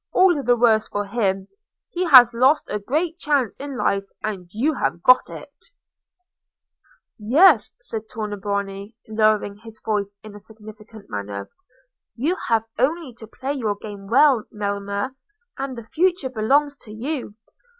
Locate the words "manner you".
11.07-12.35